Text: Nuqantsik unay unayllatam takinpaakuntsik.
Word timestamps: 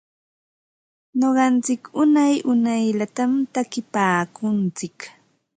Nuqantsik 1.19 1.81
unay 2.01 2.35
unayllatam 2.51 3.31
takinpaakuntsik. 3.53 4.97